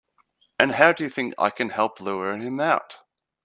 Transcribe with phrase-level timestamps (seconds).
[0.57, 3.01] And how do you think I can help lure him out?